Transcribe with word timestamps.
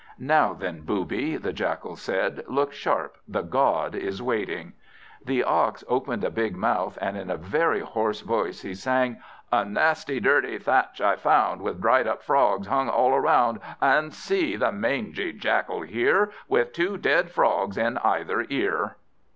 "Now 0.17 0.55
then, 0.55 0.81
booby!" 0.81 1.37
the 1.37 1.53
Jackal 1.53 1.95
said, 1.95 2.43
"look 2.47 2.73
sharp, 2.73 3.17
the 3.27 3.43
God 3.43 3.93
is 3.93 4.19
waiting." 4.19 4.73
The 5.23 5.43
Ox 5.43 5.83
opened 5.87 6.23
a 6.23 6.31
big 6.31 6.55
mouth, 6.57 6.97
and 6.99 7.15
in 7.15 7.29
a 7.29 7.37
very 7.37 7.81
hoarse 7.81 8.21
voice 8.21 8.63
he 8.63 8.73
sang 8.73 9.19
"A 9.51 9.63
nasty 9.63 10.19
dirty 10.19 10.57
thatch 10.57 11.01
I 11.01 11.17
found, 11.17 11.61
With 11.61 11.79
dried 11.79 12.07
up 12.07 12.23
Frogs 12.23 12.65
hung 12.65 12.89
all 12.89 13.13
around; 13.13 13.59
And 13.79 14.11
see! 14.11 14.55
the 14.55 14.71
mangy 14.71 15.33
Jackal 15.33 15.81
here, 15.83 16.31
With 16.47 16.73
two 16.73 16.97
dead 16.97 17.29
Frogs 17.29 17.77
in 17.77 17.99
either 17.99 18.47
ear." 18.49 18.95